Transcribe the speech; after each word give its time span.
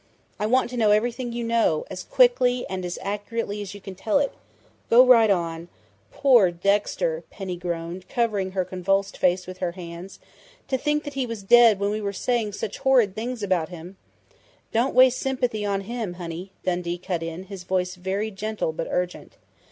I 0.39 0.47
want 0.47 0.71
to 0.71 0.77
know 0.77 0.89
everything 0.89 1.31
you 1.31 1.43
know 1.43 1.85
as 1.91 2.01
quickly 2.01 2.65
and 2.67 2.83
as 2.83 2.97
accurately 3.03 3.61
as 3.61 3.75
you 3.75 3.81
can 3.81 3.93
tell 3.93 4.17
it. 4.17 4.33
Go 4.89 5.05
right 5.05 5.29
on" 5.29 5.67
"Poor 6.11 6.49
Dexter!" 6.49 7.23
Penny 7.29 7.55
groaned, 7.55 8.09
covering 8.09 8.53
her 8.53 8.65
convulsed 8.65 9.15
face 9.15 9.45
with 9.45 9.59
her 9.59 9.73
hands. 9.73 10.17
"To 10.69 10.77
think 10.79 11.03
that 11.03 11.13
he 11.13 11.27
was 11.27 11.43
dead 11.43 11.79
when 11.79 11.91
we 11.91 12.01
were 12.01 12.13
saying 12.13 12.53
such 12.53 12.79
horrid 12.79 13.13
things 13.13 13.43
about 13.43 13.69
him" 13.69 13.95
"Don't 14.73 14.95
waste 14.95 15.19
sympathy 15.19 15.67
on 15.67 15.81
him, 15.81 16.15
honey!" 16.15 16.49
Dundee 16.63 16.97
cut 16.97 17.21
in, 17.21 17.43
his 17.43 17.63
voice 17.63 17.93
very 17.93 18.31
gentle 18.31 18.73
but 18.73 18.87
urgent. 18.89 19.33